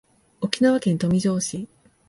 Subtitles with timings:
[0.41, 1.67] 沖縄県豊見城市